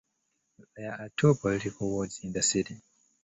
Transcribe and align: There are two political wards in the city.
There 0.75 0.93
are 0.93 1.09
two 1.15 1.35
political 1.35 1.87
wards 1.91 2.21
in 2.23 2.31
the 2.33 2.41
city. 2.41 2.81